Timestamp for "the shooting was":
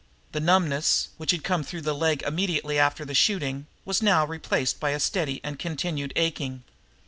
3.05-4.01